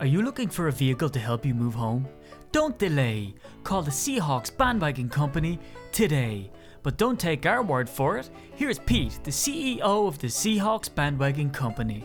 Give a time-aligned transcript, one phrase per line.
[0.00, 2.08] Are you looking for a vehicle to help you move home?
[2.50, 3.32] Don't delay.
[3.62, 5.60] Call the Seahawks Bandwagon Company
[5.92, 6.50] today.
[6.82, 8.28] But don't take our word for it.
[8.56, 12.04] Here's Pete, the CEO of the Seahawks Bandwagon Company.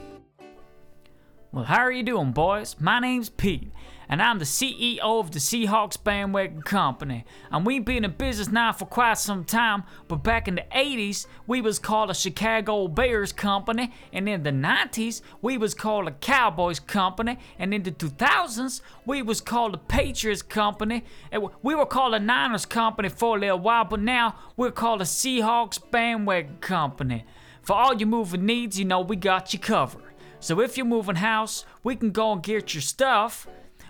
[1.52, 2.76] Well, how are you doing, boys?
[2.80, 3.72] My name's Pete,
[4.10, 7.26] and I'm the CEO of the Seahawks Bandwagon Company.
[7.52, 11.28] And we've been in business now for quite some time, but back in the 80s,
[11.46, 16.12] we was called a Chicago Bears Company, and in the 90s, we was called a
[16.12, 21.04] Cowboys Company, and in the 2000s, we was called a Patriots Company.
[21.32, 25.02] And we were called a Niners Company for a little while, but now we're called
[25.02, 27.26] a Seahawks Bandwagon Company.
[27.62, 30.02] For all your moving needs, you know we got you covered.
[30.40, 33.46] So if you're moving house, we can go and get your stuff.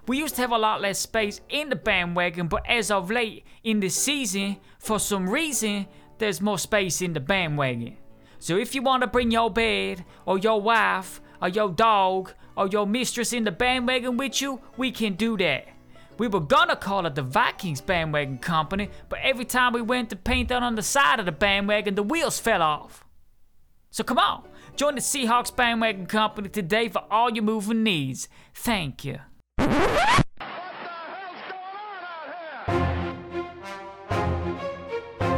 [0.10, 3.46] We used to have a lot less space in the bandwagon, but as of late
[3.64, 5.86] in the season, for some reason,
[6.18, 7.96] there's more space in the bandwagon.
[8.40, 12.66] So if you want to bring your bed, or your wife, or your dog, or
[12.66, 15.68] your mistress in the bandwagon with you, we can do that.
[16.18, 20.16] We were gonna call it the Vikings Bandwagon Company, but every time we went to
[20.16, 23.06] paint that on the side of the bandwagon, the wheels fell off.
[23.92, 28.28] So come on, join the Seahawks Bandwagon Company today for all your moving needs.
[28.56, 29.20] Thank you.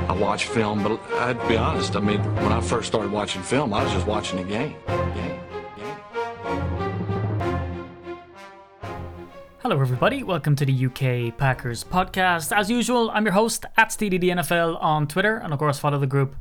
[0.04, 1.96] I watch film, but I'd be honest.
[1.96, 4.76] I mean, when I first started watching film, I was just watching the game.
[9.62, 10.24] Hello, everybody.
[10.24, 12.56] Welcome to the UK Packers podcast.
[12.56, 16.36] As usual, I'm your host at SteedyDNFL on Twitter, and of course, follow the group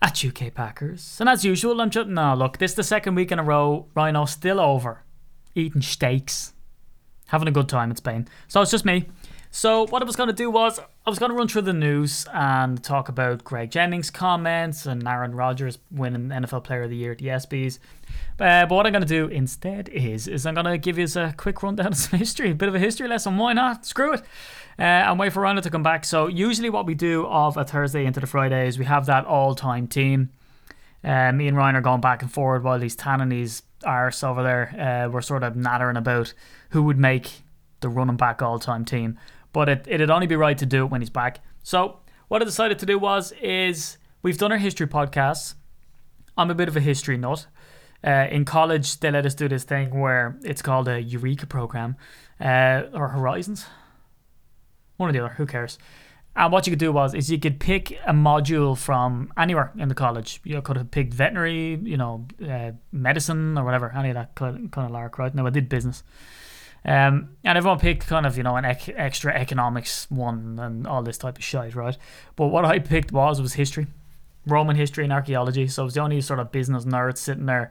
[0.00, 1.16] at UK Packers.
[1.20, 2.58] And as usual, I'm just now look.
[2.58, 3.86] This is the second week in a row.
[3.94, 5.02] Rhino still over,
[5.54, 6.52] eating steaks,
[7.32, 8.28] having a good time in Spain.
[8.46, 9.06] So it's just me.
[9.50, 11.72] So what I was going to do was I was going to run through the
[11.72, 16.96] news and talk about Greg Jennings' comments and Aaron Rodgers winning NFL Player of the
[16.96, 17.78] Year at the ESPYS.
[18.40, 21.06] Uh, but what I'm going to do instead is is I'm going to give you
[21.16, 23.36] a quick rundown of some history, a bit of a history lesson.
[23.36, 23.84] Why not?
[23.84, 24.20] Screw it.
[24.78, 26.04] Uh, and wait for Rhino to come back.
[26.04, 29.26] So usually what we do of a Thursday into the Friday is we have that
[29.26, 30.30] all-time team.
[31.04, 34.42] Uh, me and Ryan are going back and forward while he's tanning his arse over
[34.42, 35.06] there.
[35.06, 36.34] Uh, we're sort of nattering about
[36.70, 37.42] who would make
[37.80, 39.18] the running back all-time team.
[39.52, 41.40] But it, it'd only be right to do it when he's back.
[41.62, 41.98] So
[42.28, 45.54] what I decided to do was is we've done our history podcasts.
[46.36, 47.46] I'm a bit of a history nut.
[48.04, 51.96] Uh, in college, they let us do this thing where it's called a Eureka program
[52.40, 53.66] uh, or Horizons.
[54.96, 55.78] One or the other, who cares?
[56.34, 59.88] And what you could do was is you could pick a module from anywhere in
[59.88, 60.40] the college.
[60.44, 64.70] You could have picked veterinary, you know, uh, medicine or whatever, any of that kind
[64.74, 65.34] of, lark, right?
[65.34, 66.02] No, I did business.
[66.84, 71.02] Um, and everyone picked kind of, you know, an ec- extra economics one and all
[71.02, 71.96] this type of shit, right?
[72.34, 73.86] But what I picked was was history,
[74.46, 75.68] Roman history and archaeology.
[75.68, 77.70] So I was the only sort of business nerd sitting there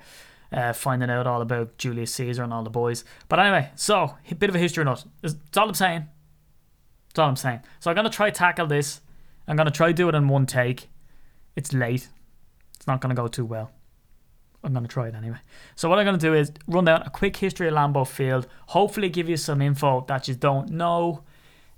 [0.52, 3.04] uh, finding out all about Julius Caesar and all the boys.
[3.28, 5.04] But anyway, so a bit of a history nut.
[5.22, 6.08] That's all I'm saying.
[7.12, 7.60] That's all I'm saying.
[7.82, 9.02] So I'm gonna try tackle this.
[9.46, 10.88] I'm gonna try do it in one take.
[11.58, 12.08] It's late.
[12.76, 13.72] It's not gonna go too well.
[14.64, 15.40] I'm gonna try it anyway.
[15.76, 18.48] So what I'm gonna do is run down a quick history of Lambeau Field.
[18.68, 21.24] Hopefully, give you some info that you don't know.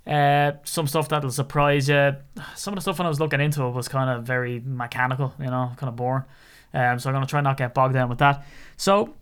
[0.06, 2.14] Uh, some stuff that'll surprise you.
[2.54, 5.34] Some of the stuff when I was looking into it was kind of very mechanical,
[5.40, 6.24] you know, kind of boring.
[6.72, 8.46] Um, so I'm gonna try not get bogged down with that.
[8.76, 9.16] So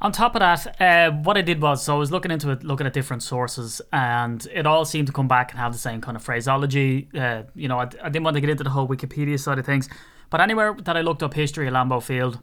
[0.00, 2.64] on top of that, uh, what I did was so I was looking into it,
[2.64, 6.00] looking at different sources, and it all seemed to come back and have the same
[6.00, 7.08] kind of phraseology.
[7.14, 9.66] Uh, you know, I, I didn't want to get into the whole Wikipedia side of
[9.66, 9.88] things,
[10.30, 12.40] but anywhere that I looked up history of Lambeau Field,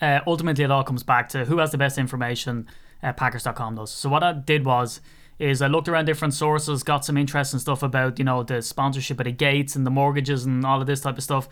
[0.00, 2.66] uh, ultimately it all comes back to who has the best information.
[3.02, 3.92] Packers.com does.
[3.92, 5.00] So what I did was
[5.38, 9.20] is I looked around different sources, got some interesting stuff about you know the sponsorship
[9.20, 11.48] of the gates and the mortgages and all of this type of stuff.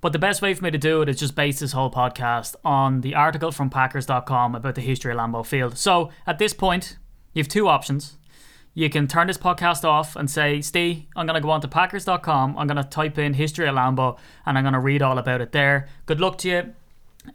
[0.00, 2.54] But the best way for me to do it is just base this whole podcast
[2.64, 5.76] on the article from Packers.com about the history of Lambeau Field.
[5.76, 6.98] So at this point,
[7.34, 8.16] you have two options.
[8.74, 11.68] You can turn this podcast off and say, Steve, I'm going to go on to
[11.68, 12.56] Packers.com.
[12.56, 15.40] I'm going to type in history of Lambeau and I'm going to read all about
[15.40, 15.88] it there.
[16.06, 16.74] Good luck to you.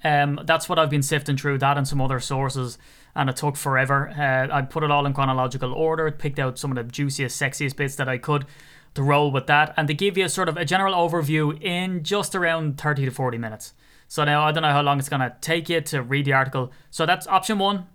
[0.03, 2.77] Um, that's what I've been sifting through, that and some other sources,
[3.15, 4.09] and it took forever.
[4.09, 7.75] Uh, I put it all in chronological order, picked out some of the juiciest, sexiest
[7.75, 8.45] bits that I could
[8.95, 12.35] to roll with that, and to give you sort of a general overview in just
[12.35, 13.73] around 30 to 40 minutes.
[14.07, 16.33] So now I don't know how long it's going to take you to read the
[16.33, 16.71] article.
[16.91, 17.87] So that's option one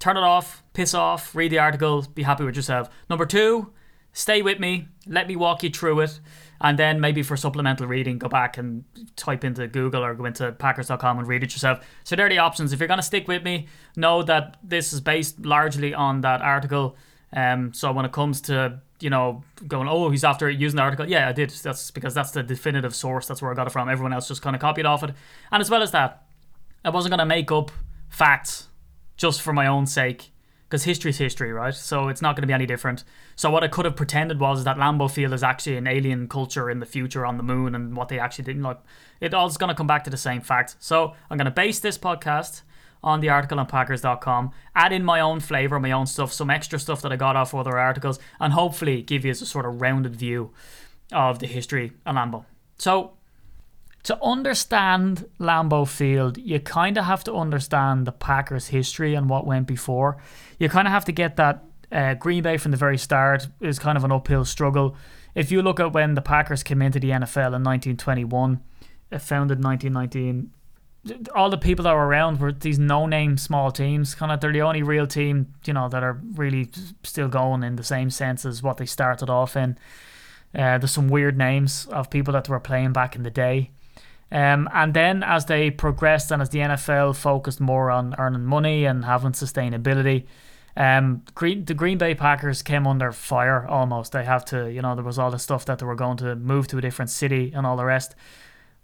[0.00, 2.88] turn it off, piss off, read the article, be happy with yourself.
[3.08, 3.70] Number two,
[4.12, 6.20] stay with me, let me walk you through it,
[6.60, 10.50] and then maybe for supplemental reading, go back and type into Google or go into
[10.52, 11.86] Packers.com and read it yourself.
[12.04, 12.72] So there are the options.
[12.72, 16.40] If you're going to stick with me, know that this is based largely on that
[16.40, 16.96] article.
[17.32, 21.08] Um, so when it comes to you know going, oh, he's after using the article,
[21.08, 21.50] yeah, I did.
[21.50, 23.26] That's because that's the definitive source.
[23.26, 23.88] That's where I got it from.
[23.88, 25.14] Everyone else just kind of copied off it.
[25.50, 26.26] And as well as that,
[26.84, 27.70] I wasn't going to make up
[28.08, 28.68] facts
[29.16, 30.30] just for my own sake
[30.70, 31.74] because history's history, right?
[31.74, 33.02] So it's not going to be any different.
[33.34, 36.70] So what I could have pretended was that Lambeau Field is actually an alien culture
[36.70, 38.78] in the future on the moon, and what they actually didn't like.
[39.20, 40.76] It all's going to come back to the same fact.
[40.78, 42.62] So I'm going to base this podcast
[43.02, 46.78] on the article on Packers.com, add in my own flavor, my own stuff, some extra
[46.78, 50.16] stuff that I got off other articles, and hopefully give you a sort of rounded
[50.16, 50.52] view
[51.12, 52.44] of the history of Lambeau.
[52.78, 53.12] So
[54.04, 59.46] to understand Lambeau Field, you kind of have to understand the Packers' history and what
[59.46, 60.16] went before.
[60.58, 63.78] You kind of have to get that uh, Green Bay from the very start is
[63.78, 64.96] kind of an uphill struggle.
[65.34, 68.60] If you look at when the Packers came into the NFL in 1921,
[69.12, 70.50] uh, founded 1919,
[71.34, 74.14] all the people that were around were these no-name small teams.
[74.14, 76.68] Kind of, they're the only real team, you know, that are really
[77.02, 79.78] still going in the same sense as what they started off in.
[80.54, 83.70] Uh, there's some weird names of people that were playing back in the day.
[84.32, 88.84] Um, and then as they progressed and as the NFL focused more on earning money
[88.84, 90.26] and having sustainability,
[90.76, 94.12] um, Green, the Green Bay Packers came under fire almost.
[94.12, 96.36] They have to, you know, there was all the stuff that they were going to
[96.36, 98.14] move to a different city and all the rest.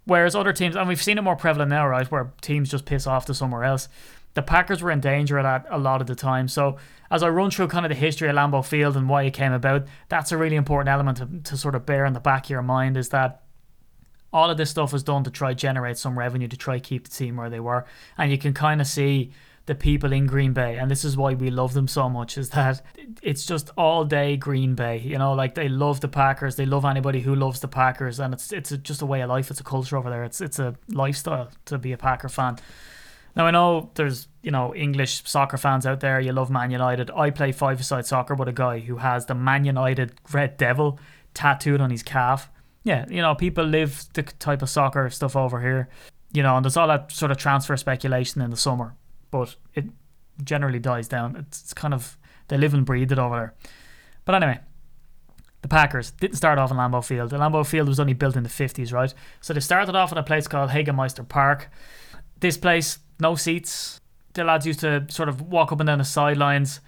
[0.07, 3.07] Whereas other teams, and we've seen it more prevalent now, right, where teams just piss
[3.07, 3.89] off to somewhere else.
[4.35, 6.47] The Packers were in danger of that a lot of the time.
[6.47, 6.77] So
[7.11, 9.53] as I run through kind of the history of Lambeau Field and why it came
[9.53, 12.51] about, that's a really important element to, to sort of bear in the back of
[12.51, 13.43] your mind is that
[14.33, 17.11] all of this stuff was done to try generate some revenue to try keep the
[17.11, 17.85] team where they were.
[18.19, 19.33] And you can kind of see
[19.67, 22.51] the people in Green Bay, and this is why we love them so much, is
[22.51, 22.83] that
[23.23, 24.99] it's just all day Green Bay.
[24.99, 28.35] You know, like they love the Packers, they love anybody who loves the Packers, and
[28.35, 29.51] it's it's just a way of life.
[29.51, 30.25] It's a culture over there.
[30.25, 32.59] It's it's a lifestyle to be a Packer fan.
[33.35, 36.21] Now I know there's you know English soccer fans out there.
[36.21, 37.11] You love Man United.
[37.11, 40.99] I play five-a-side soccer with a guy who has the Man United Red Devil
[41.35, 42.51] tattooed on his calf
[42.87, 45.89] yeah, you know, people live the type of soccer stuff over here,
[46.33, 48.95] you know, and there's all that sort of transfer speculation in the summer,
[49.39, 49.85] but it
[50.45, 51.37] generally dies down.
[51.37, 52.19] It's, it's kind of,
[52.49, 53.55] they live and breathe it over there.
[54.25, 54.61] But anyway,
[55.63, 57.31] the Packers didn't start off in Lambeau Field.
[57.31, 59.13] The Lambeau Field was only built in the 50s, right?
[59.41, 61.71] So they started off at a place called Hagemeister Park.
[62.41, 64.01] This place, no seats.
[64.35, 66.81] The lads used to sort of walk up and down the sidelines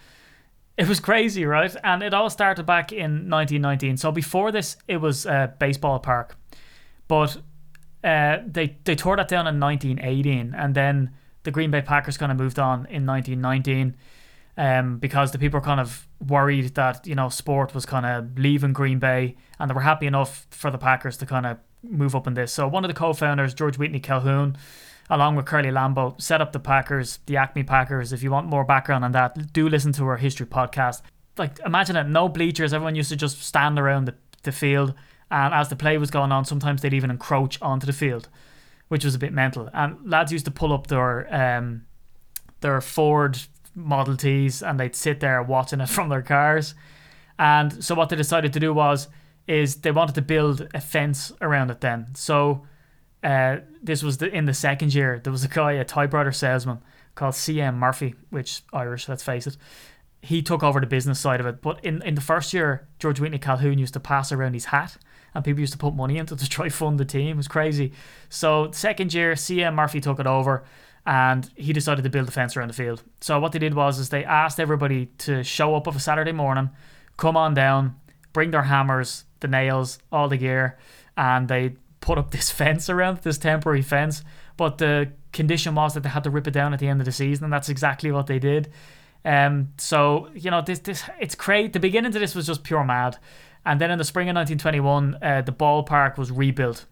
[0.79, 1.75] it was crazy, right?
[1.83, 3.97] And it all started back in 1919.
[3.97, 6.37] So before this, it was a baseball park,
[7.09, 7.37] but
[8.05, 11.11] uh, they they tore that down in 1918, and then
[11.43, 13.97] the Green Bay Packers kind of moved on in 1919.
[14.57, 18.37] Um, because the people were kind of worried that you know sport was kind of
[18.37, 22.17] leaving Green Bay, and they were happy enough for the Packers to kind of move
[22.17, 22.53] up in this.
[22.53, 24.57] So one of the co-founders, George Whitney Calhoun,
[25.11, 28.13] along with Curly Lambeau, set up the Packers, the Acme Packers.
[28.13, 31.03] If you want more background on that, do listen to our history podcast.
[31.37, 32.73] Like, imagine it, no bleachers.
[32.73, 34.95] Everyone used to just stand around the, the field.
[35.31, 38.29] And as the play was going on, sometimes they'd even encroach onto the field,
[38.89, 39.69] which was a bit mental.
[39.73, 41.87] And lads used to pull up their um,
[42.61, 43.39] their Ford
[43.75, 46.75] Model Ts and they'd sit there watching it from their cars.
[47.39, 49.09] And so what they decided to do was
[49.47, 52.09] is they wanted to build a fence around it then.
[52.15, 52.67] So
[53.23, 55.21] uh, this was the, in the second year.
[55.23, 56.81] There was a guy, a typewriter salesman
[57.15, 57.79] called C.M.
[57.79, 59.57] Murphy, which Irish, let's face it.
[60.21, 61.63] He took over the business side of it.
[61.63, 64.99] But in, in the first year, George Whitney Calhoun used to pass around his hat
[65.35, 67.31] and people used to put money into to try fund the team.
[67.31, 67.93] It was crazy.
[68.29, 69.75] So second year, C.M.
[69.75, 70.65] Murphy took it over
[71.07, 73.03] and he decided to build a fence around the field.
[73.21, 76.33] So what they did was is they asked everybody to show up of a Saturday
[76.33, 76.71] morning,
[77.17, 77.97] come on down,
[78.35, 80.79] bring their hammers, the nails, all the gear,
[81.17, 84.23] and they put up this fence around this temporary fence.
[84.57, 87.07] But the condition was that they had to rip it down at the end of
[87.07, 88.71] the season, and that's exactly what they did.
[89.25, 91.69] Um, so you know this this it's crazy.
[91.69, 93.19] The beginning to this was just pure mad,
[93.69, 96.87] and then in the spring of 1921, uh, the ballpark was rebuilt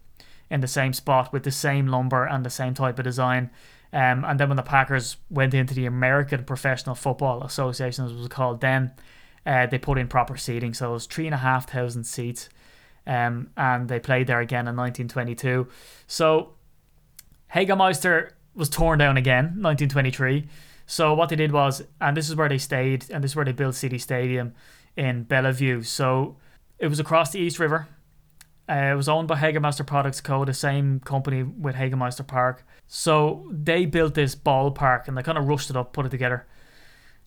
[0.51, 3.49] in the same spot with the same lumber and the same type of design.
[3.91, 8.17] Um, and then when the Packers went into the American Professional Football Association, as it
[8.17, 8.91] was called then,
[9.43, 10.75] uh, they put in proper seating.
[10.75, 12.47] So it was three and a half thousand seats
[13.07, 15.67] um, and they played there again in 1922.
[16.05, 16.53] So
[17.55, 20.47] Hagemeister was torn down again, 1923.
[20.85, 23.45] So what they did was, and this is where they stayed, and this is where
[23.45, 24.53] they built City Stadium
[24.95, 25.81] in Bellevue.
[25.81, 26.37] So
[26.79, 27.87] it was across the East River.
[28.69, 32.65] Uh, it was owned by Hagemeister Products Co., the same company with Hagemeister Park.
[32.87, 36.45] So they built this ballpark and they kind of rushed it up, put it together.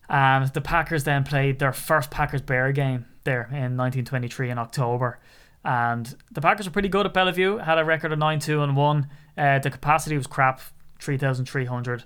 [0.07, 5.19] And the Packers then played their first Packers Bear game there in 1923 in October.
[5.63, 8.75] And the Packers were pretty good at Bellevue, had a record of 9 2 and
[8.75, 9.09] 1.
[9.37, 10.61] Uh, the capacity was crap,
[10.99, 12.03] 3,300.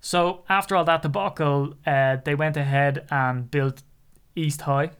[0.00, 3.82] So after all that debacle, uh, they went ahead and built
[4.34, 4.92] East High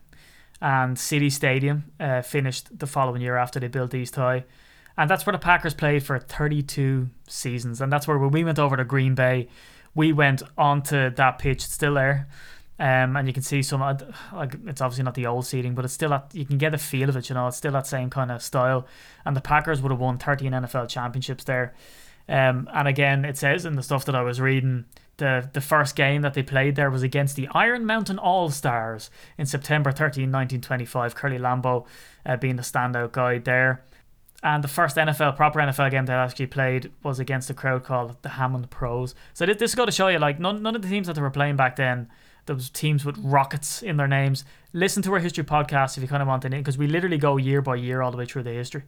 [0.60, 4.44] and City Stadium uh, finished the following year after they built East High.
[4.96, 7.80] And that's where the Packers played for 32 seasons.
[7.80, 9.48] And that's where when we went over to Green Bay,
[9.94, 12.28] we went onto that pitch, it's still there.
[12.78, 15.92] Um, and you can see some like it's obviously not the old seating, but it's
[15.92, 17.28] still at you can get a feel of it.
[17.28, 18.86] You know, it's still that same kind of style.
[19.26, 21.74] And the Packers would have won 13 NFL championships there.
[22.26, 24.86] Um, and again, it says in the stuff that I was reading,
[25.20, 29.10] the the first game that they played there was against the Iron Mountain All Stars
[29.38, 31.14] in September 13, 1925.
[31.14, 31.86] Curly Lambeau
[32.26, 33.84] uh, being the standout guy there.
[34.42, 38.16] And the first NFL, proper NFL game they actually played was against a crowd called
[38.22, 39.14] the Hammond Pros.
[39.34, 41.20] So this, this got to show you, like, none, none of the teams that they
[41.20, 42.08] were playing back then,
[42.46, 44.46] those teams with rockets in their names.
[44.72, 47.36] Listen to our history podcast if you kind of want to, because we literally go
[47.36, 48.84] year by year all the way through the history.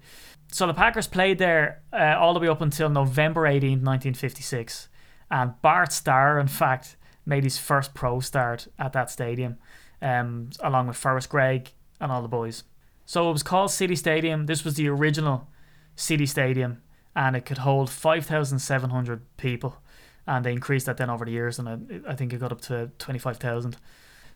[0.51, 4.89] So the Packers played there uh, all the way up until November 18, 1956.
[5.33, 9.57] And Bart Starr, in fact, made his first pro start at that stadium,
[10.03, 12.65] um, along with Forrest Gregg and all the boys.
[13.07, 14.45] So it was called City Stadium.
[14.45, 15.49] This was the original
[15.97, 16.83] City Stadium,
[17.17, 19.79] and it could hold 5,700 people.
[20.27, 22.61] And they increased that then over the years, and I, I think it got up
[22.62, 23.79] to 25,000.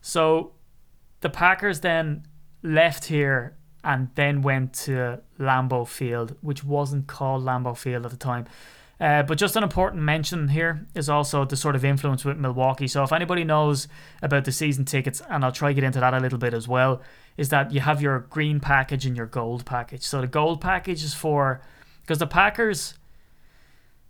[0.00, 0.52] So
[1.20, 2.26] the Packers then
[2.62, 8.16] left here and then went to Lambeau Field, which wasn't called Lambeau Field at the
[8.16, 8.46] time.
[8.98, 12.88] Uh, but just an important mention here is also the sort of influence with Milwaukee.
[12.88, 13.88] So if anybody knows
[14.22, 16.66] about the season tickets, and I'll try to get into that a little bit as
[16.66, 17.02] well,
[17.36, 20.02] is that you have your green package and your gold package.
[20.02, 21.60] So the gold package is for
[22.00, 22.94] because the Packers.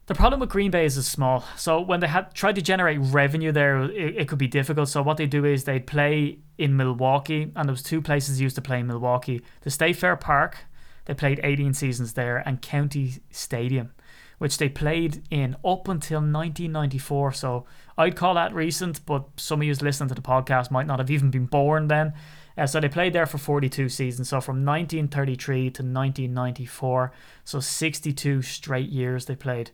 [0.06, 1.44] The problem with Green Bay is it's small.
[1.56, 4.88] So when they had tried to generate revenue there, it, it could be difficult.
[4.88, 8.54] So what they do is they'd play in Milwaukee, and there was two places used
[8.54, 10.58] to play in Milwaukee: the State Fair Park.
[11.06, 13.90] They played 18 seasons there, and County Stadium
[14.38, 17.32] which they played in up until 1994.
[17.32, 17.66] So
[17.96, 21.10] I'd call that recent, but some of you listening to the podcast might not have
[21.10, 22.12] even been born then.
[22.58, 24.28] Uh, so they played there for 42 seasons.
[24.28, 27.12] So from 1933 to 1994.
[27.44, 29.70] So 62 straight years they played.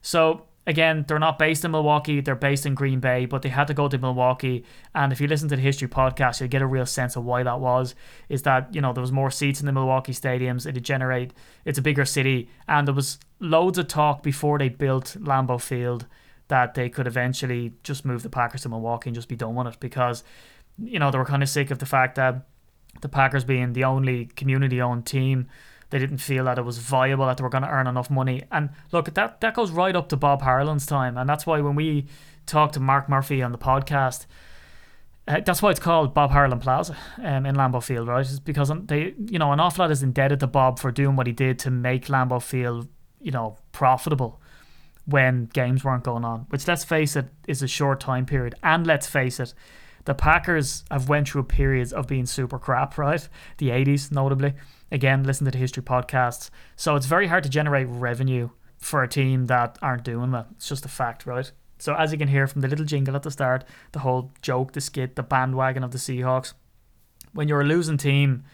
[0.00, 3.66] So again, they're not based in Milwaukee, they're based in Green Bay, but they had
[3.66, 4.64] to go to Milwaukee.
[4.94, 7.42] And if you listen to the history podcast, you'll get a real sense of why
[7.42, 7.94] that was.
[8.28, 11.32] Is that, you know, there was more seats in the Milwaukee stadiums, it'd generate,
[11.64, 16.06] it's a bigger city, and there was loads of talk before they built Lambeau Field
[16.48, 19.66] that they could eventually just move the Packers to Milwaukee and just be done with
[19.66, 20.22] it because,
[20.78, 22.46] you know, they were kind of sick of the fact that
[23.00, 25.48] the Packers being the only community owned team
[25.92, 28.42] they didn't feel that it was viable, that they were going to earn enough money.
[28.50, 31.18] And look, that, that goes right up to Bob Harlan's time.
[31.18, 32.06] And that's why when we
[32.46, 34.24] talked to Mark Murphy on the podcast,
[35.28, 38.22] uh, that's why it's called Bob Harlan Plaza um, in Lambeau Field, right?
[38.22, 41.26] It's because they, you know, an awful lot is indebted to Bob for doing what
[41.26, 42.88] he did to make Lambeau Field,
[43.20, 44.40] you know, profitable
[45.04, 46.46] when games weren't going on.
[46.48, 48.54] Which, let's face it, is a short time period.
[48.62, 49.52] And let's face it,
[50.06, 53.28] the Packers have went through periods of being super crap, right?
[53.58, 54.54] The 80s, notably.
[54.92, 56.50] Again, listen to the history podcasts.
[56.76, 60.48] So it's very hard to generate revenue for a team that aren't doing that.
[60.52, 61.50] It's just a fact, right?
[61.78, 64.72] So as you can hear from the little jingle at the start, the whole joke,
[64.72, 66.52] the skit, the bandwagon of the Seahawks.
[67.32, 68.44] When you're a losing team,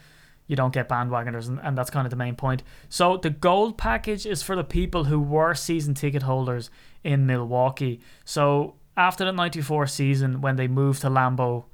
[0.47, 2.63] you don't get bandwagoners, and, and that's kind of the main point.
[2.89, 6.71] So the gold package is for the people who were season ticket holders
[7.03, 8.01] in Milwaukee.
[8.25, 11.65] So after the '94 season, when they moved to Lambeau,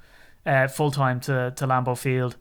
[0.47, 2.37] uh, full time to to Lambeau Field,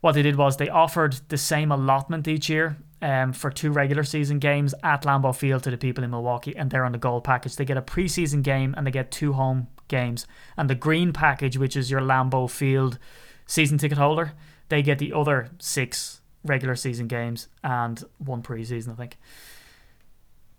[0.00, 4.04] what they did was they offered the same allotment each year um, for two regular
[4.04, 7.24] season games at Lambeau Field to the people in Milwaukee, and they're on the gold
[7.24, 7.56] package.
[7.56, 10.26] They get a preseason game and they get two home games.
[10.56, 12.98] And the green package, which is your Lambeau Field
[13.46, 14.32] season ticket holder,
[14.68, 19.18] they get the other six regular season games and one preseason, I think.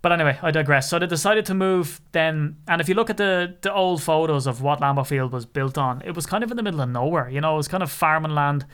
[0.01, 0.89] But anyway, I digress.
[0.89, 4.45] So they decided to move then, and if you look at the the old photos
[4.45, 6.89] of what Lambeau Field was built on, it was kind of in the middle of
[6.89, 7.29] nowhere.
[7.29, 8.65] You know, it was kind of farming land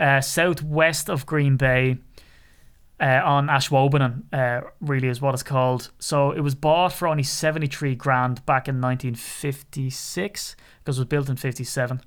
[0.00, 1.98] uh, southwest of Green Bay.
[2.98, 5.90] Uh, on Ashwaubenon, uh, really is what it's called.
[5.98, 11.30] So it was bought for only 73 grand back in 1956 because it was built
[11.30, 12.02] in 57.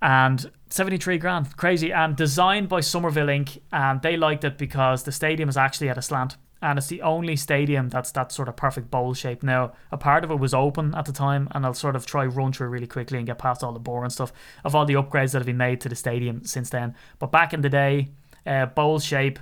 [0.00, 1.92] And 73 grand, crazy.
[1.92, 3.58] And designed by Somerville Inc.
[3.70, 7.02] And they liked it because the stadium is actually at a slant and it's the
[7.02, 9.42] only stadium that's that sort of perfect bowl shape.
[9.42, 12.24] Now, a part of it was open at the time, and I'll sort of try
[12.24, 14.32] run through really quickly and get past all the boring stuff
[14.64, 16.94] of all the upgrades that have been made to the stadium since then.
[17.18, 18.12] But back in the day,
[18.46, 19.38] uh, bowl shape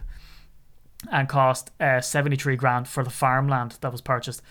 [1.13, 4.43] and cost uh, 73 grand for the farmland that was purchased,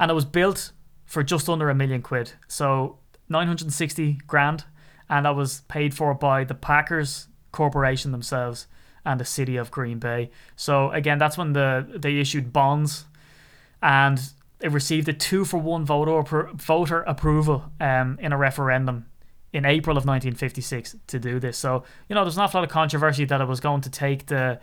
[0.00, 0.72] and it was built
[1.04, 2.32] for just under a million quid.
[2.48, 4.64] So 960 grand,
[5.10, 8.66] and that was paid for by the Packers Corporation themselves
[9.04, 10.30] and the city of Green Bay.
[10.56, 13.04] So again, that's when the they issued bonds,
[13.82, 14.20] and
[14.60, 19.06] it received a two for one voter voter approval um, in a referendum
[19.52, 21.56] in April of 1956 to do this.
[21.56, 24.26] So you know, there's an awful lot of controversy that it was going to take
[24.26, 24.58] the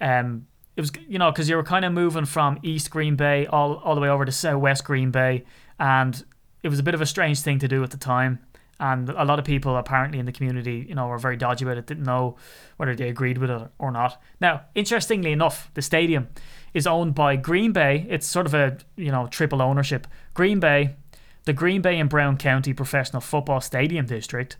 [0.00, 3.46] um, it was you know because you were kind of moving from East Green Bay
[3.46, 5.44] all all the way over to Southwest Green Bay,
[5.78, 6.24] and
[6.62, 8.38] it was a bit of a strange thing to do at the time.
[8.80, 11.76] And a lot of people apparently in the community, you know, were very dodgy about
[11.76, 12.36] it, didn't know
[12.78, 14.20] whether they agreed with it or not.
[14.40, 16.28] Now, interestingly enough, the stadium
[16.72, 18.06] is owned by Green Bay.
[18.08, 20.06] It's sort of a, you know, triple ownership.
[20.32, 20.96] Green Bay,
[21.44, 24.56] the Green Bay and Brown County Professional Football Stadium District,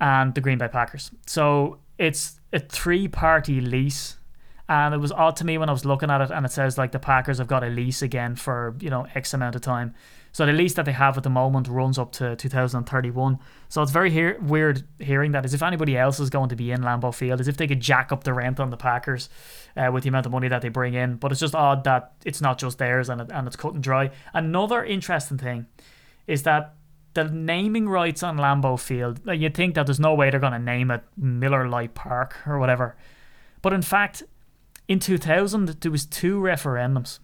[0.00, 1.10] and the Green Bay Packers.
[1.26, 4.16] So it's a three party lease.
[4.70, 6.76] And it was odd to me when I was looking at it, and it says
[6.76, 9.94] like the Packers have got a lease again for you know X amount of time.
[10.32, 13.38] So the lease that they have at the moment runs up to 2031.
[13.68, 16.70] So it's very hear- weird hearing that as if anybody else is going to be
[16.70, 19.28] in Lambeau Field, as if they could jack up the rent on the Packers
[19.76, 21.16] uh, with the amount of money that they bring in.
[21.16, 23.82] But it's just odd that it's not just theirs and, it, and it's cut and
[23.82, 24.10] dry.
[24.32, 25.66] Another interesting thing
[26.26, 26.74] is that
[27.14, 30.52] the naming rights on Lambeau Field, like you'd think that there's no way they're going
[30.52, 32.96] to name it Miller Lite Park or whatever.
[33.62, 34.22] But in fact,
[34.86, 37.18] in 2000, there was two referendums.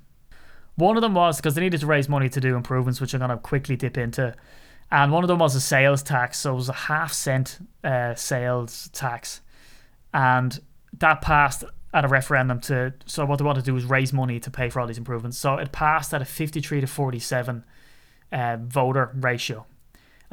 [0.77, 3.21] One of them was because they needed to raise money to do improvements, which I'm
[3.21, 4.35] going to quickly dip into.
[4.91, 6.39] And one of them was a sales tax.
[6.39, 9.41] So it was a half cent uh, sales tax.
[10.13, 10.61] And
[10.99, 12.95] that passed at a referendum to.
[13.07, 15.39] So what they wanted to do was raise money to pay for all these improvements.
[15.39, 17.65] So it passed at a 53 to 47
[18.33, 19.67] uh, voter ratio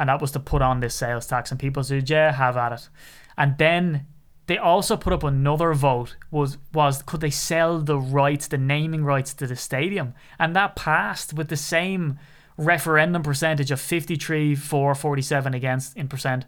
[0.01, 1.51] and that was to put on this sales tax.
[1.51, 2.89] And people said, "Yeah, have at it."
[3.37, 4.07] And then
[4.51, 9.05] they also put up another vote was was could they sell the rights, the naming
[9.05, 12.19] rights to the stadium, and that passed with the same
[12.57, 16.43] referendum percentage of 53 for 47 against in percent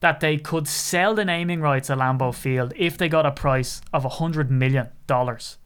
[0.00, 3.80] that they could sell the naming rights at Lambeau Field if they got a price
[3.92, 5.56] of a hundred million dollars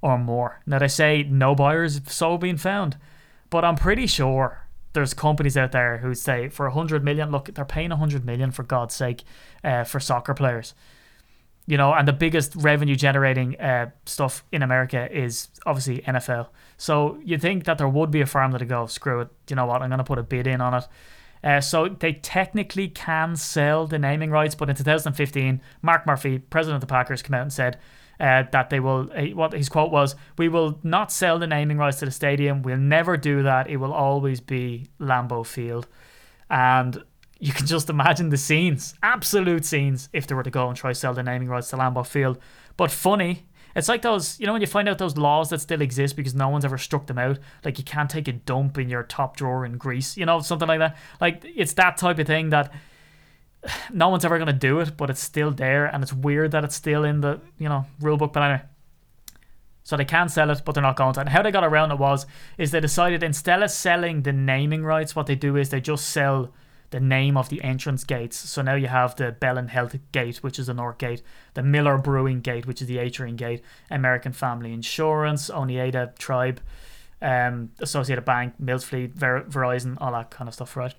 [0.00, 0.60] or more.
[0.64, 2.98] Now they say no buyers have so been found,
[3.50, 4.63] but I'm pretty sure
[4.94, 8.62] there's companies out there who say for 100 million look they're paying 100 million for
[8.62, 9.24] god's sake
[9.62, 10.74] uh, for soccer players.
[11.66, 17.18] You know and the biggest revenue generating uh, stuff in america is obviously nfl so
[17.24, 19.66] you think that there would be a firm that would go screw it you know
[19.66, 20.84] what i'm going to put a bid in on it.
[21.42, 26.76] Uh, so they technically can sell the naming rights but in 2015 mark murphy president
[26.76, 27.78] of the packers came out and said
[28.20, 29.10] uh, that they will.
[29.14, 32.62] Uh, what his quote was: "We will not sell the naming rights to the stadium.
[32.62, 33.68] We'll never do that.
[33.68, 35.86] It will always be Lambeau Field."
[36.50, 37.02] And
[37.38, 40.92] you can just imagine the scenes, absolute scenes, if they were to go and try
[40.92, 42.38] sell the naming rights to Lambeau Field.
[42.76, 43.46] But funny,
[43.76, 46.34] it's like those, you know, when you find out those laws that still exist because
[46.34, 47.38] no one's ever struck them out.
[47.64, 50.68] Like you can't take a dump in your top drawer in Greece, you know, something
[50.68, 50.96] like that.
[51.20, 52.72] Like it's that type of thing that
[53.92, 56.64] no one's ever going to do it, but it's still there, and it's weird that
[56.64, 58.32] it's still in the you know rule book.
[58.32, 58.62] But anyway,
[59.82, 61.20] so they can sell it, but they're not going to.
[61.20, 62.26] And how they got around it was
[62.58, 66.08] is they decided instead of selling the naming rights, what they do is they just
[66.08, 66.52] sell
[66.90, 68.36] the name of the entrance gates.
[68.36, 71.22] So now you have the Bellin Health Gate, which is the North Gate,
[71.54, 76.60] the Miller Brewing Gate, which is the Atrium Gate, American Family Insurance, Oneida Tribe,
[77.20, 80.94] um, Associated Bank, Mills Fleet, Ver- Verizon, all that kind of stuff, right?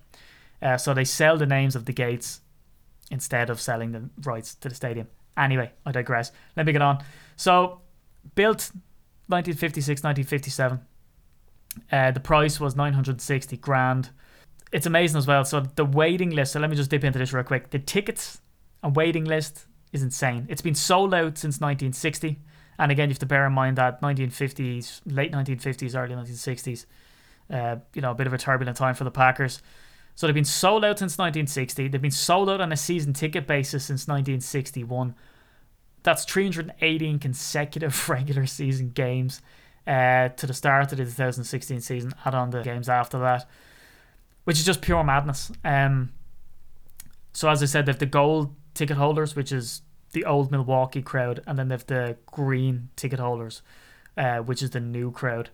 [0.60, 2.40] Uh, so they sell the names of the gates
[3.10, 5.08] instead of selling the rights to the stadium.
[5.36, 6.32] Anyway, I digress.
[6.56, 7.04] Let me get on.
[7.36, 7.80] So,
[8.34, 8.70] built
[9.28, 10.80] 1956, 1957.
[11.92, 14.10] Uh, the price was 960 grand.
[14.72, 15.44] It's amazing as well.
[15.44, 17.70] So, the waiting list, so let me just dip into this real quick.
[17.70, 18.40] The tickets
[18.82, 20.46] and waiting list is insane.
[20.48, 22.38] It's been sold out since 1960.
[22.78, 26.86] And again, you have to bear in mind that 1950s, late 1950s, early 1960s,
[27.50, 29.62] uh, you know, a bit of a turbulent time for the Packers.
[30.16, 31.88] So they've been sold out since 1960.
[31.88, 35.14] They've been sold out on a season ticket basis since 1961.
[36.02, 39.42] That's 318 consecutive regular season games
[39.86, 42.14] uh, to the start of the 2016 season.
[42.24, 43.46] Add on the games after that,
[44.44, 45.52] which is just pure madness.
[45.62, 46.12] Um,
[47.34, 51.42] so as I said, they've the gold ticket holders, which is the old Milwaukee crowd,
[51.46, 53.60] and then they've the green ticket holders,
[54.16, 55.50] uh, which is the new crowd.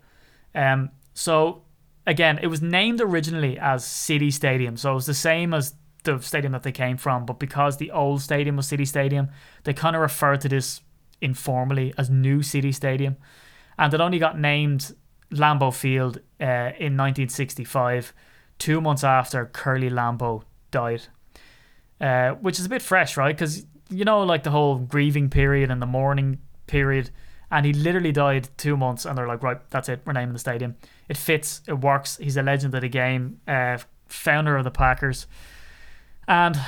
[0.54, 1.62] Um, so
[2.06, 6.18] again, it was named originally as City Stadium, so it was the same as the
[6.18, 9.28] stadium that they came from, but because the old stadium was City Stadium,
[9.64, 10.80] they kind of referred to this
[11.20, 13.16] informally as New City Stadium,
[13.78, 14.94] and it only got named
[15.30, 18.12] Lambeau Field uh, in 1965,
[18.58, 21.02] two months after Curly Lambeau died,
[22.00, 23.34] uh, which is a bit fresh, right?
[23.34, 27.10] Because you know, like the whole grieving period and the mourning period
[27.52, 30.38] and he literally died two months and they're like right that's it we're naming the
[30.38, 30.74] stadium
[31.08, 35.28] it fits it works he's a legend of the game uh, founder of the packers
[36.28, 36.58] and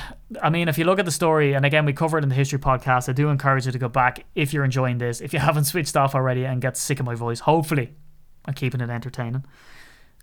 [0.41, 2.59] I mean, if you look at the story, and again, we covered in the history
[2.59, 5.21] podcast, I do encourage you to go back if you're enjoying this.
[5.21, 7.93] If you haven't switched off already and get sick of my voice, hopefully
[8.45, 9.45] I'm keeping it entertaining.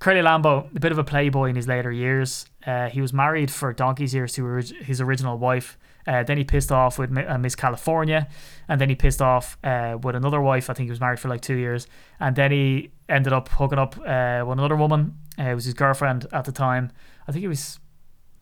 [0.00, 2.44] Curly Lambeau, a bit of a playboy in his later years.
[2.66, 6.72] Uh, he was married for donkey's years to his original wife, uh, then he pissed
[6.72, 8.28] off with uh, Miss California,
[8.68, 10.68] and then he pissed off uh, with another wife.
[10.68, 11.86] I think he was married for like two years,
[12.18, 15.18] and then he ended up hooking up uh, with another woman.
[15.38, 16.90] Uh, it was his girlfriend at the time.
[17.26, 17.78] I think he was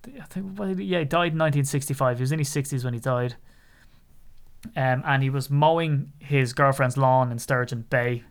[0.07, 2.19] I think yeah, he died in 1965.
[2.19, 3.37] He was in his 60s when he died.
[4.77, 8.25] Um, and he was mowing his girlfriend's lawn in Sturgeon Bay,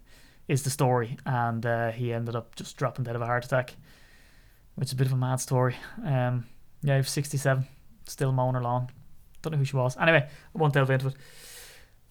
[0.48, 3.76] is the story, and uh, he ended up just dropping dead of a heart attack,
[4.76, 5.76] which is a bit of a mad story.
[6.04, 6.46] Um,
[6.84, 7.66] yeah, he was 67,
[8.06, 8.90] still mowing her lawn.
[9.42, 9.98] Don't know who she was.
[9.98, 11.16] Anyway, I won't delve into it.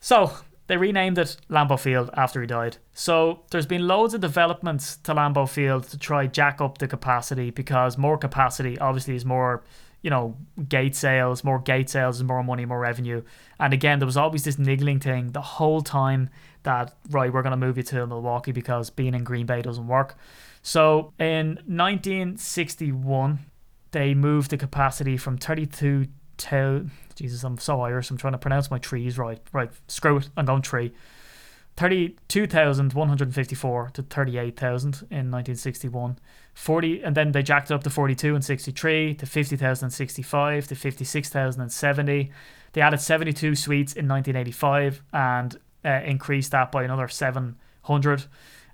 [0.00, 0.32] So
[0.68, 2.76] they renamed it Lambeau Field after he died.
[2.92, 7.50] So there's been loads of developments to Lambeau Field to try jack up the capacity
[7.50, 9.64] because more capacity obviously is more,
[10.02, 10.36] you know,
[10.68, 11.42] gate sales.
[11.42, 13.22] More gate sales is more money, more revenue.
[13.58, 16.28] And again, there was always this niggling thing the whole time
[16.64, 20.16] that right, we're gonna move you to Milwaukee because being in Green Bay doesn't work.
[20.60, 23.38] So in 1961,
[23.92, 28.10] they moved the capacity from 32 to Jesus, I'm so Irish.
[28.10, 29.40] I'm trying to pronounce my trees right.
[29.52, 30.28] Right, screw it.
[30.36, 30.92] I'm going tree.
[31.76, 36.20] 32,154 to 38,000 in 1961.
[36.54, 42.30] 40, and then they jacked it up to 42 and 63 to 50,065 to 56,070.
[42.72, 48.24] They added 72 suites in 1985 and uh, increased that by another 700.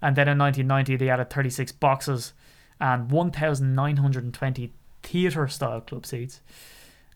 [0.02, 2.35] And then in 1990, they added 36 boxes
[2.78, 6.42] and 1,920 theatre style club seats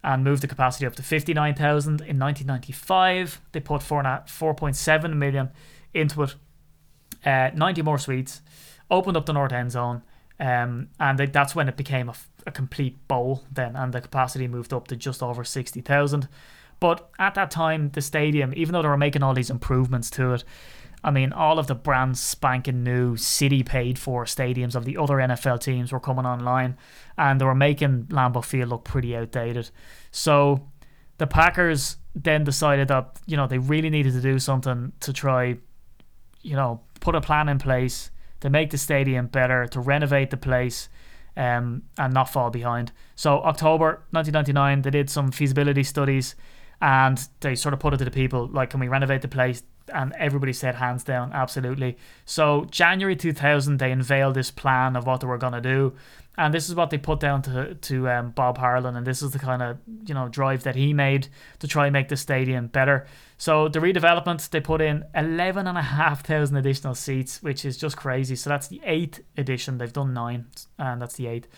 [0.04, 3.40] and moved the capacity up to 59,000 in 1995.
[3.52, 5.50] They put 4.7 million
[5.94, 6.34] into it,
[7.24, 8.40] uh, 90 more suites,
[8.90, 10.02] opened up the north end zone,
[10.40, 12.14] um, and they, that's when it became a,
[12.46, 16.28] a complete bowl then, and the capacity moved up to just over 60,000.
[16.80, 20.34] But at that time, the stadium, even though they were making all these improvements to
[20.34, 20.44] it,
[21.04, 25.16] I mean, all of the brand spanking new city paid for stadiums of the other
[25.16, 26.76] NFL teams were coming online
[27.16, 29.70] and they were making Lambeau Field look pretty outdated.
[30.11, 30.68] So
[31.18, 35.56] the Packers then decided that, you know, they really needed to do something to try,
[36.42, 40.37] you know, put a plan in place to make the stadium better, to renovate the
[40.37, 40.88] place.
[41.37, 42.90] Um, and not fall behind.
[43.14, 46.34] So October 1999, they did some feasibility studies,
[46.80, 49.62] and they sort of put it to the people like, can we renovate the place?
[49.92, 51.96] and everybody said hands down, absolutely.
[52.24, 55.94] So January 2000, they unveiled this plan of what they were gonna do,
[56.36, 59.32] and this is what they put down to to um, Bob Harlan, and this is
[59.32, 62.68] the kind of you know drive that he made to try and make the stadium
[62.68, 63.06] better.
[63.36, 68.36] So the redevelopment, they put in 11,500 additional seats, which is just crazy.
[68.36, 69.78] So that's the eighth edition.
[69.78, 70.46] They've done nine,
[70.78, 71.48] and that's the eighth.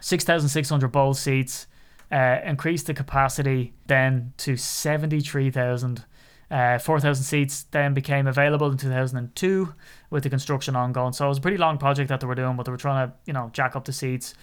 [0.00, 1.66] 6,600 bowl seats.
[2.12, 6.04] Uh, increased the capacity then to 73,000
[6.50, 9.74] uh, 4,000 seats then became available in 2002
[10.10, 11.12] with the construction ongoing.
[11.12, 13.08] So it was a pretty long project that they were doing, but they were trying
[13.08, 14.34] to, you know, jack up the seats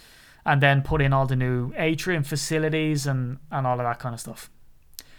[0.46, 4.14] and then put in all the new atrium facilities and, and all of that kind
[4.14, 4.50] of stuff.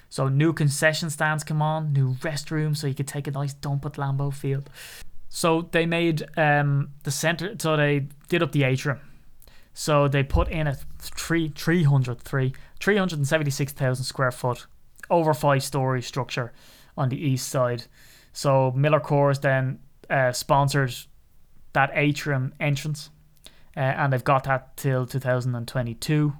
[0.08, 3.86] So new concession stands come on, new restrooms, so you could take a nice dump
[3.86, 4.68] at Lambeau Field.
[5.30, 9.00] So they made um, the center, so they did up the atrium.
[9.74, 14.66] So they put in a three, 303, 376,000 square foot,
[15.10, 16.52] over five story structure
[16.96, 17.84] on the east side.
[18.32, 19.78] So Miller Coors then
[20.10, 20.94] uh, sponsored
[21.72, 23.10] that atrium entrance,
[23.76, 26.32] uh, and they've got that till 2022,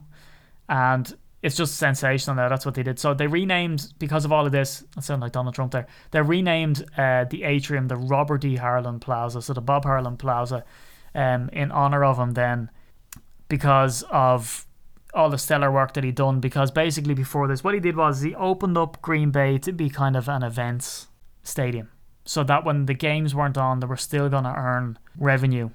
[0.68, 2.48] and it's just sensational now.
[2.48, 2.98] That's what they did.
[2.98, 4.84] So they renamed because of all of this.
[4.96, 5.86] I sound like Donald Trump there.
[6.12, 8.56] They renamed uh, the atrium the Robert D.
[8.56, 10.64] Harlan Plaza, so the Bob Harlan Plaza,
[11.14, 12.32] um, in honor of him.
[12.32, 12.70] Then,
[13.52, 14.66] because of
[15.12, 18.22] all the stellar work that he'd done because basically before this what he did was
[18.22, 21.08] he opened up Green Bay to be kind of an events
[21.42, 21.90] stadium
[22.24, 25.68] so that when the games weren't on they were still going to earn revenue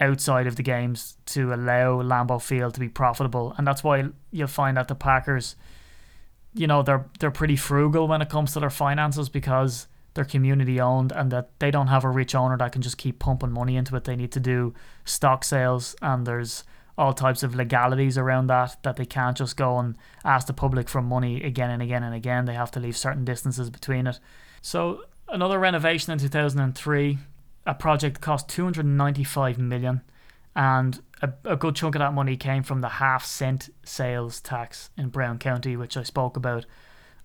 [0.00, 4.48] outside of the games to allow Lambeau Field to be profitable and that's why you'll
[4.48, 5.54] find that the Packers
[6.52, 10.80] you know they're they're pretty frugal when it comes to their finances because they're community
[10.80, 13.76] owned and that they don't have a rich owner that can just keep pumping money
[13.76, 14.04] into it.
[14.04, 14.72] They need to do
[15.04, 16.64] stock sales and there's
[16.96, 20.88] all types of legalities around that that they can't just go and ask the public
[20.88, 22.44] for money again and again and again.
[22.44, 24.20] They have to leave certain distances between it.
[24.62, 27.18] So another renovation in 2003
[27.66, 30.02] a project cost 295 million
[30.54, 34.90] and a, a good chunk of that money came from the half cent sales tax
[34.96, 36.66] in Brown County which I spoke about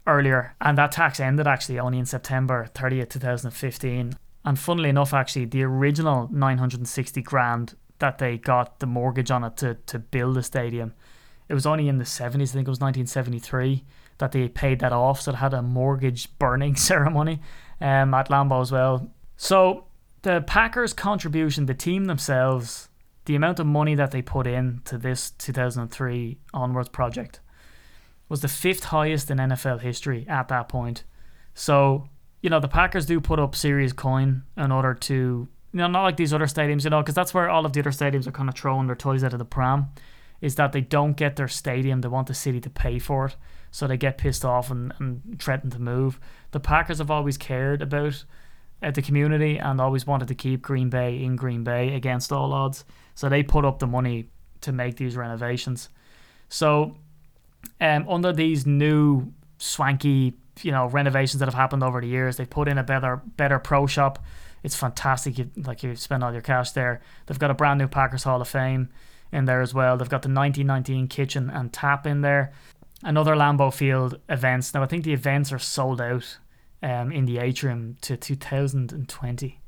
[0.08, 0.55] earlier.
[0.62, 4.13] And that tax ended actually only in September 30th 2015
[4.45, 9.57] and funnily enough actually the original 960 grand that they got the mortgage on it
[9.57, 10.93] to, to build the stadium.
[11.47, 13.83] It was only in the 70s, I think it was 1973,
[14.19, 15.21] that they paid that off.
[15.21, 17.41] So it had a mortgage burning ceremony
[17.81, 19.12] um, at Lambeau as well.
[19.38, 19.85] So
[20.21, 22.89] the Packers' contribution, the team themselves,
[23.25, 27.39] the amount of money that they put in to this 2003 onwards project
[28.27, 31.03] was the fifth highest in NFL history at that point.
[31.53, 32.09] So,
[32.41, 36.03] you know, the Packers do put up serious coin in order to you know, not
[36.03, 38.32] like these other stadiums, you know, because that's where all of the other stadiums are
[38.32, 39.88] kind of throwing their toys out of the pram.
[40.41, 42.01] is that they don't get their stadium.
[42.01, 43.36] They want the city to pay for it,
[43.71, 46.19] so they get pissed off and, and threaten to move.
[46.51, 48.23] The Packers have always cared about
[48.82, 52.53] uh, the community and always wanted to keep Green Bay in Green Bay against all
[52.53, 52.86] odds.
[53.15, 54.29] So they put up the money
[54.62, 55.89] to make these renovations.
[56.47, 56.97] So
[57.82, 62.49] um, under these new swanky, you know, renovations that have happened over the years, they've
[62.49, 64.23] put in a better better pro shop.
[64.63, 65.38] It's fantastic.
[65.38, 67.02] You, like you spend all your cash there.
[67.26, 68.89] They've got a brand new Packers Hall of Fame
[69.32, 69.98] in there as well.
[69.98, 72.52] They've got the 1919 kitchen and tap in there.
[73.04, 74.74] Another Lambeau Field events.
[74.74, 76.38] Now I think the events are sold out
[76.84, 79.60] um, in the atrium to 2020,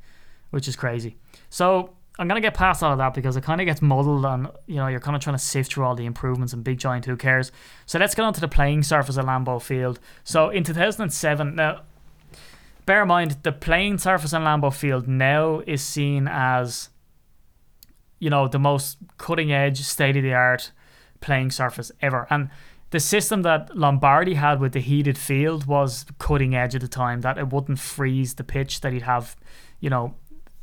[0.49, 1.15] which is crazy.
[1.49, 4.47] So I'm gonna get past all of that because it kind of gets muddled and
[4.67, 7.06] you know you're kind of trying to sift through all the improvements and big giant
[7.06, 7.51] who cares.
[7.86, 9.99] So let's get on to the playing surface at Lambeau Field.
[10.23, 11.82] So in 2007, now
[12.85, 16.89] bear in mind the playing surface in Lambeau Field now is seen as
[18.19, 20.71] you know the most cutting edge, state of the art
[21.19, 22.49] playing surface ever, and
[22.91, 27.21] the system that Lombardi had with the heated field was cutting edge at the time.
[27.21, 28.81] That it wouldn't freeze the pitch.
[28.81, 29.37] That he'd have,
[29.79, 30.15] you know,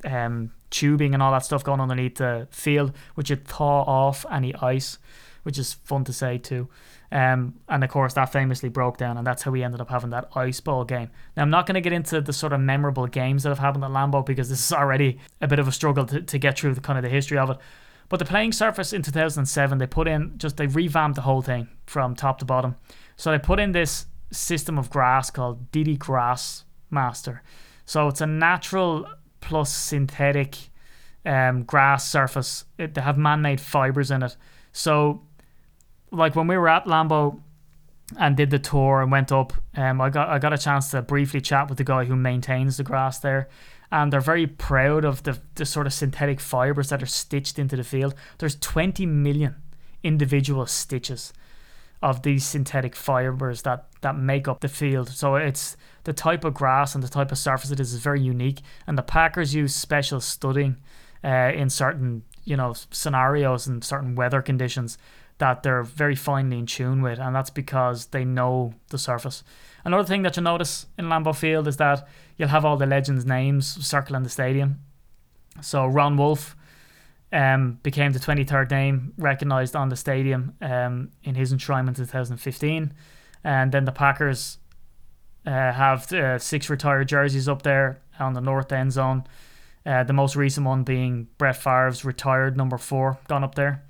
[0.05, 4.55] um, tubing and all that stuff going underneath the field, which would thaw off any
[4.57, 4.99] ice,
[5.43, 6.69] which is fun to say too.
[7.11, 10.11] Um, and of course, that famously broke down, and that's how we ended up having
[10.11, 11.11] that ice ball game.
[11.37, 13.85] Now, I'm not going to get into the sort of memorable games that have happened
[13.85, 16.75] at Lambeau because this is already a bit of a struggle to, to get through
[16.75, 17.59] the kind of the history of it.
[18.09, 21.69] But the playing surface in 2007, they put in just they revamped the whole thing
[21.87, 22.77] from top to bottom.
[23.17, 27.43] So they put in this system of grass called DD Grass Master.
[27.85, 29.07] So it's a natural
[29.41, 30.57] plus synthetic
[31.25, 32.65] um, grass surface.
[32.79, 34.37] It, they have man-made fibers in it.
[34.73, 35.23] So,
[36.11, 37.41] like when we were at Lambeau
[38.19, 41.03] and did the tour and went up, um, I got I got a chance to
[41.03, 43.49] briefly chat with the guy who maintains the grass there,
[43.91, 47.77] and they're very proud of the the sort of synthetic fibers that are stitched into
[47.77, 48.15] the field.
[48.39, 49.57] There's 20 million
[50.03, 51.33] individual stitches
[52.01, 55.09] of these synthetic fibers that that make up the field.
[55.09, 58.21] So it's the type of grass and the type of surface it is is very
[58.21, 58.61] unique.
[58.87, 60.77] And the Packers use special studding
[61.25, 64.97] uh, in certain you know scenarios and certain weather conditions
[65.39, 69.43] that they're very finely in tune with, and that's because they know the surface.
[69.85, 73.25] Another thing that you'll notice in Lambeau Field is that you'll have all the legends'
[73.25, 74.81] names circling the stadium.
[75.61, 76.57] So Ron Wolf
[77.33, 82.93] um, became the 23rd name recognised on the stadium um, in his enshrinement in 2015.
[83.45, 84.59] And then the Packers
[85.47, 89.25] uh, have uh, six retired jerseys up there on the north end zone.
[89.87, 93.85] Uh, the most recent one being Brett Favre's retired number four, gone up there.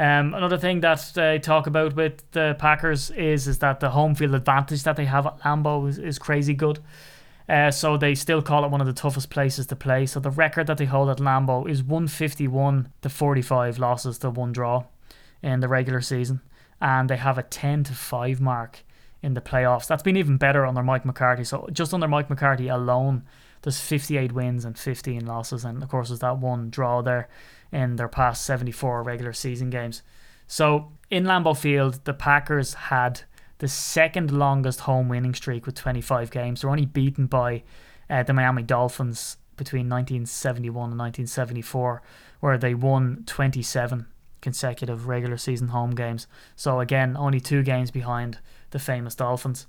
[0.00, 4.14] Um, another thing that they talk about with the Packers is is that the home
[4.14, 6.78] field advantage that they have at Lambeau is, is crazy good.
[7.46, 10.06] Uh, so they still call it one of the toughest places to play.
[10.06, 14.52] So the record that they hold at Lambeau is 151 to 45 losses to one
[14.52, 14.84] draw
[15.42, 16.40] in the regular season,
[16.80, 18.82] and they have a 10 to 5 mark
[19.22, 19.86] in the playoffs.
[19.86, 21.44] That's been even better under Mike McCarthy.
[21.44, 23.24] So just under Mike McCarthy alone,
[23.60, 27.28] there's 58 wins and 15 losses, and of course there's that one draw there
[27.72, 30.02] in their past 74 regular season games.
[30.46, 33.22] So in Lambeau Field, the Packers had
[33.58, 36.60] the second longest home winning streak with 25 games.
[36.60, 37.62] They're only beaten by
[38.08, 42.02] uh, the Miami Dolphins between 1971 and 1974,
[42.40, 44.06] where they won 27
[44.40, 46.26] consecutive regular season home games.
[46.56, 48.38] So again, only two games behind
[48.70, 49.66] the famous Dolphins.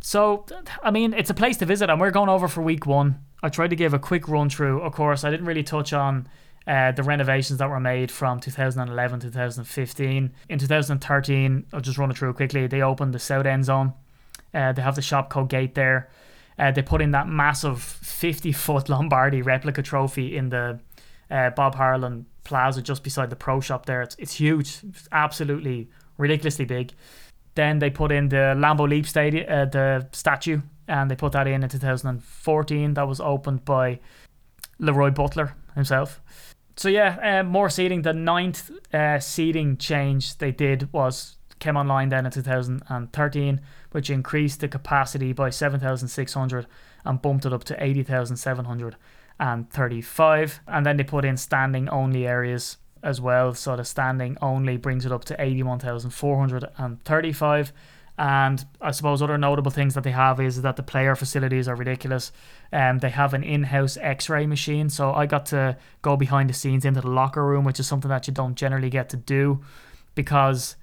[0.00, 0.46] So,
[0.82, 3.18] I mean, it's a place to visit, and we're going over for week one.
[3.42, 4.80] I tried to give a quick run through.
[4.80, 6.28] Of course, I didn't really touch on
[6.66, 10.32] uh, the renovations that were made from 2011 2015.
[10.48, 12.66] In 2013, I'll just run it through quickly.
[12.66, 13.92] They opened the south end zone.
[14.52, 16.08] Uh, they have the Shopko gate there.
[16.58, 20.80] Uh, they put in that massive 50 foot Lombardi replica trophy in the
[21.30, 24.02] uh, Bob Harlan Plaza just beside the pro shop there.
[24.02, 26.92] It's, it's huge, it's absolutely ridiculously big.
[27.56, 31.46] Then they put in the Lambeau Leap stadium, uh, the statue, and they put that
[31.46, 32.94] in in 2014.
[32.94, 34.00] That was opened by
[34.78, 36.20] Leroy Butler himself.
[36.76, 38.02] So yeah, uh, more seating.
[38.02, 43.60] The ninth uh, seating change they did was came online then in 2013,
[43.92, 46.66] which increased the capacity by 7,600
[47.04, 50.60] and bumped it up to 80,735.
[50.66, 53.54] And then they put in standing only areas as well.
[53.54, 57.72] So the standing only brings it up to 81,435.
[58.16, 61.74] And I suppose other notable things that they have is that the player facilities are
[61.74, 62.30] ridiculous.
[62.72, 66.84] Um, they have an in-house X-ray machine, so I got to go behind the scenes
[66.84, 69.64] into the locker room, which is something that you don't generally get to do,
[70.14, 70.76] because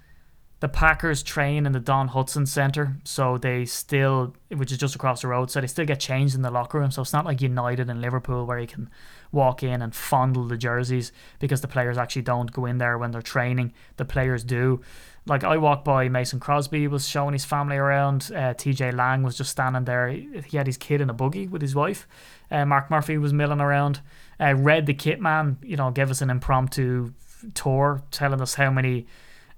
[0.60, 5.22] the Packers train in the Don Hutson Center, so they still, which is just across
[5.22, 6.92] the road, so they still get changed in the locker room.
[6.92, 8.88] So it's not like United and Liverpool where you can
[9.32, 13.10] walk in and fondle the jerseys because the players actually don't go in there when
[13.10, 13.72] they're training.
[13.96, 14.82] The players do.
[15.24, 18.30] Like I walked by, Mason Crosby was showing his family around.
[18.34, 20.08] Uh, TJ Lang was just standing there.
[20.08, 22.08] He had his kid in a buggy with his wife.
[22.50, 24.00] Uh, Mark Murphy was milling around.
[24.40, 27.12] Uh, Red the Kit Man, you know, gave us an impromptu
[27.54, 29.06] tour, telling us how many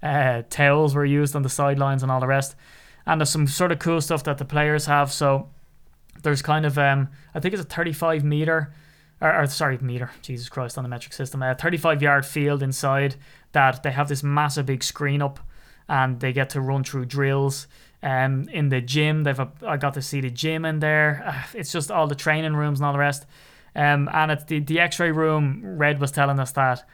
[0.03, 2.55] uh, towels were used on the sidelines and all the rest.
[3.07, 5.11] And there's some sort of cool stuff that the players have.
[5.11, 5.49] So
[6.21, 8.73] there's kind of um, I think it's a 35 meter.
[9.21, 13.15] Or, or, sorry, meter, Jesus Christ, on the metric system, a 35 yard field inside
[13.53, 15.39] that they have this massive big screen up
[15.87, 17.67] and they get to run through drills.
[18.03, 21.23] Um, in the gym, they've a, I got to see the gym in there.
[21.25, 23.25] Uh, it's just all the training rooms and all the rest.
[23.75, 25.61] Um, and it's the, the X-ray room.
[25.63, 26.87] Red was telling us that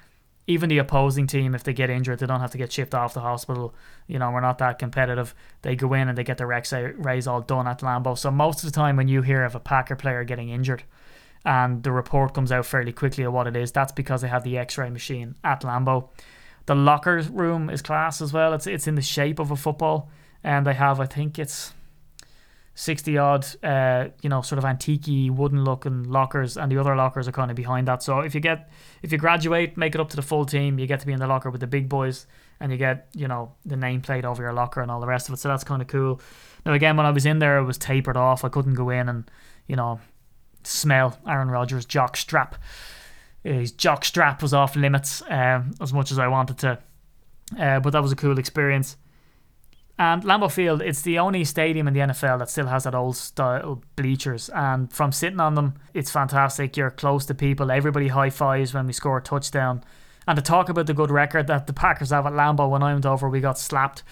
[0.47, 3.13] even the opposing team, if they get injured, they don't have to get shipped off
[3.13, 3.75] the hospital.
[4.07, 5.35] You know, we're not that competitive.
[5.61, 8.17] They go in and they get their X-rays all done at Lambeau.
[8.17, 10.83] So most of the time, when you hear of a Packer player getting injured,
[11.43, 14.43] and the report comes out fairly quickly of what it is, that's because they have
[14.43, 16.09] the X-ray machine at Lambeau.
[16.65, 18.53] The locker room is class as well.
[18.53, 20.09] It's it's in the shape of a football,
[20.43, 21.73] and they have I think it's
[22.75, 27.27] sixty odd, uh, you know, sort of antique wooden looking lockers, and the other lockers
[27.27, 28.03] are kind of behind that.
[28.03, 28.69] So if you get
[29.01, 31.19] if you graduate, make it up to the full team, you get to be in
[31.19, 32.27] the locker with the big boys,
[32.59, 35.33] and you get you know the nameplate over your locker and all the rest of
[35.33, 35.37] it.
[35.37, 36.21] So that's kind of cool.
[36.65, 38.43] Now again, when I was in there, it was tapered off.
[38.45, 39.29] I couldn't go in and
[39.67, 39.99] you know
[40.63, 42.55] smell Aaron Rodgers' jock strap
[43.43, 46.79] his jock strap was off limits um, as much as I wanted to.
[47.57, 48.97] Uh, but that was a cool experience.
[49.97, 53.17] And Lambeau Field, it's the only stadium in the NFL that still has that old
[53.17, 54.49] style bleachers.
[54.49, 56.75] And from sitting on them, it's fantastic.
[56.75, 57.69] You're close to people.
[57.69, 59.83] Everybody high fives when we score a touchdown.
[60.27, 62.93] And to talk about the good record that the Packers have at Lambeau, when I
[62.93, 64.03] went over, we got slapped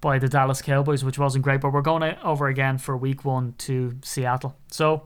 [0.00, 1.60] by the Dallas Cowboys, which wasn't great.
[1.60, 4.56] But we're going over again for week one to Seattle.
[4.70, 5.04] So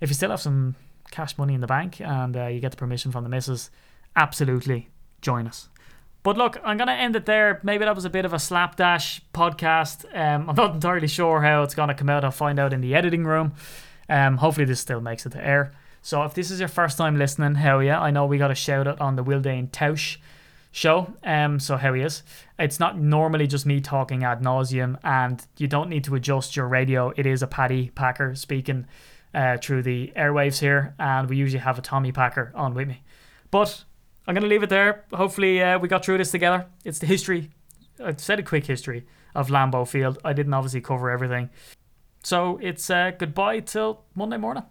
[0.00, 0.76] if you still have some
[1.10, 3.70] cash money in the bank and uh, you get the permission from the missus,
[4.16, 4.88] absolutely
[5.20, 5.68] join us.
[6.22, 7.60] But look, I'm going to end it there.
[7.62, 10.04] Maybe that was a bit of a slapdash podcast.
[10.14, 12.24] Um, I'm not entirely sure how it's going to come out.
[12.24, 13.54] I'll find out in the editing room.
[14.08, 15.72] Um, hopefully, this still makes it to air.
[16.02, 18.00] So, if this is your first time listening, hell yeah.
[18.00, 20.16] I know we got a shout out on the Wilde and Tausch
[20.70, 21.14] show.
[21.22, 22.22] Um, so, how he is.
[22.58, 26.68] It's not normally just me talking ad nauseum, and you don't need to adjust your
[26.68, 27.12] radio.
[27.16, 28.86] It is a Paddy Packer speaking
[29.34, 33.02] uh, through the airwaves here, and we usually have a Tommy Packer on with me.
[33.50, 33.84] But
[34.26, 35.04] I'm going to leave it there.
[35.12, 36.66] Hopefully, uh, we got through this together.
[36.84, 37.50] It's the history.
[38.02, 40.18] I said a quick history of Lambeau Field.
[40.24, 41.50] I didn't obviously cover everything.
[42.22, 44.64] So it's uh, goodbye till Monday morning.